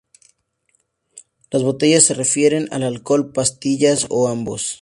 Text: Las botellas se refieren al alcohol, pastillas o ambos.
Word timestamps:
Las 1.51 1.61
botellas 1.61 2.03
se 2.05 2.15
refieren 2.15 2.69
al 2.73 2.81
alcohol, 2.81 3.31
pastillas 3.33 4.07
o 4.09 4.29
ambos. 4.29 4.79